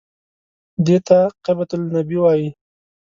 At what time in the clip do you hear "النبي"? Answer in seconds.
1.77-2.17